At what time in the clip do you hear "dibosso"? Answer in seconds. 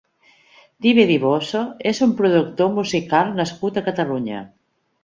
1.11-1.61